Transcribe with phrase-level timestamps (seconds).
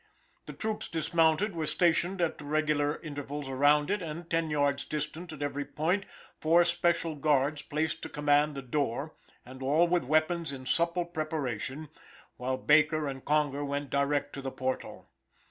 [0.47, 5.43] The troops dismounted, were stationed at regular intervals around it, and ten yards distant at
[5.43, 6.07] every point,
[6.39, 9.13] four special guards placed to command the door
[9.45, 11.89] and all with weapons in supple preparation,
[12.37, 15.07] while Baker and Conger went direct to the portal.